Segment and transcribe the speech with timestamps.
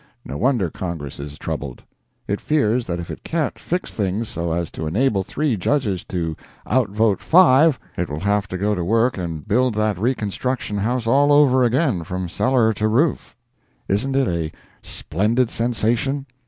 [0.25, 1.83] No wonder Congress is troubled.
[2.27, 6.35] It fears that if it can't fix things so as to enable three Judges to
[6.65, 11.05] out vote five, it will have to go to work and build that Reconstruction House
[11.05, 13.35] all over again, from cellar to roof.
[13.87, 14.51] Isn't it a
[14.81, 16.25] splendid sensation?